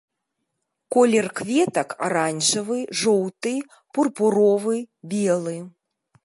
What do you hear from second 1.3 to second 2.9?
кветак аранжавы,